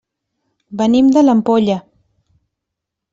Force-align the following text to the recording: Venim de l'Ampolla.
Venim 0.79 1.11
de 1.17 1.23
l'Ampolla. 1.25 1.75